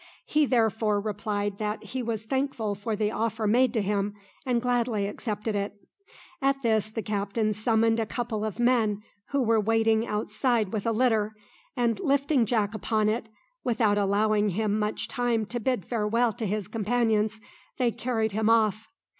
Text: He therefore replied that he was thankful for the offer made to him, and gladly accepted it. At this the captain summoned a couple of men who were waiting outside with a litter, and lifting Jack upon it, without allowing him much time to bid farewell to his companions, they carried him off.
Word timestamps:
He 0.25 0.47
therefore 0.47 0.99
replied 0.99 1.59
that 1.59 1.83
he 1.83 2.01
was 2.01 2.23
thankful 2.23 2.73
for 2.73 2.95
the 2.95 3.11
offer 3.11 3.45
made 3.45 3.71
to 3.73 3.83
him, 3.83 4.15
and 4.47 4.59
gladly 4.59 5.05
accepted 5.05 5.53
it. 5.53 5.75
At 6.41 6.63
this 6.63 6.89
the 6.89 7.03
captain 7.03 7.53
summoned 7.53 7.99
a 7.99 8.07
couple 8.07 8.43
of 8.43 8.59
men 8.59 9.03
who 9.29 9.43
were 9.43 9.59
waiting 9.59 10.07
outside 10.07 10.73
with 10.73 10.87
a 10.87 10.91
litter, 10.91 11.35
and 11.77 11.99
lifting 11.99 12.47
Jack 12.47 12.73
upon 12.73 13.09
it, 13.09 13.29
without 13.63 13.99
allowing 13.99 14.49
him 14.49 14.79
much 14.79 15.07
time 15.07 15.45
to 15.45 15.59
bid 15.59 15.85
farewell 15.85 16.33
to 16.33 16.47
his 16.47 16.67
companions, 16.67 17.39
they 17.77 17.91
carried 17.91 18.31
him 18.31 18.49
off. 18.49 18.89